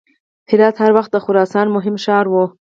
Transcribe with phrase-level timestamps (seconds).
[0.49, 2.35] هرات هر وخت د خراسان مهم ښار و.